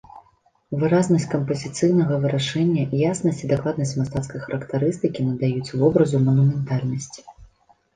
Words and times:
Выразнасць 0.83 1.27
кампазіцыйнага 1.33 2.17
вырашэння, 2.25 2.87
яснасць 3.11 3.43
і 3.45 3.53
дакладнасць 3.55 3.95
мастацкай 4.01 4.39
характарыстыкі 4.49 5.31
надаюць 5.33 5.71
вобразу 5.81 6.29
манументальнасць. 6.31 7.17